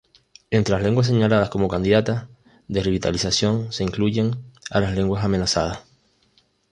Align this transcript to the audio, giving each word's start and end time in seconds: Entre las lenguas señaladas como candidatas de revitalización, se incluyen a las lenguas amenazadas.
Entre 0.49 0.73
las 0.73 0.81
lenguas 0.83 1.05
señaladas 1.05 1.49
como 1.51 1.67
candidatas 1.67 2.25
de 2.67 2.81
revitalización, 2.81 3.71
se 3.71 3.83
incluyen 3.83 4.35
a 4.71 4.79
las 4.79 4.95
lenguas 4.95 5.23
amenazadas. 5.23 5.83